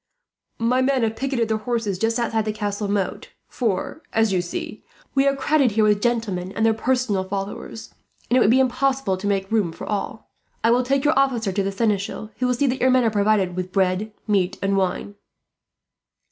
My 0.57 0.81
men 0.81 1.03
have 1.03 1.15
picketed 1.15 1.47
their 1.47 1.57
horses 1.59 1.99
just 1.99 2.17
outside 2.17 2.43
the 2.45 2.51
castle 2.51 2.87
moat; 2.87 3.29
for, 3.47 4.01
as 4.13 4.33
you 4.33 4.41
see, 4.41 4.83
we 5.13 5.27
are 5.27 5.35
crowded 5.35 5.73
here 5.73 5.83
with 5.83 6.01
gentlemen 6.01 6.51
and 6.53 6.65
their 6.65 6.73
personal 6.73 7.23
followers, 7.23 7.93
and 8.27 8.35
it 8.35 8.39
would 8.39 8.49
be 8.49 8.59
impossible 8.59 9.15
to 9.15 9.27
make 9.27 9.51
room 9.51 9.71
for 9.71 9.85
all. 9.85 10.31
I 10.63 10.71
will 10.71 10.81
take 10.81 11.05
your 11.05 11.13
officer 11.19 11.51
to 11.51 11.61
the 11.61 11.71
seneschal, 11.71 12.31
who 12.39 12.47
will 12.47 12.55
see 12.55 12.65
that 12.65 12.81
your 12.81 12.89
men 12.89 13.03
are 13.03 13.11
provided 13.11 13.55
with 13.55 13.71
bread, 13.71 14.11
meat, 14.25 14.57
and 14.59 14.75
wine. 14.75 15.13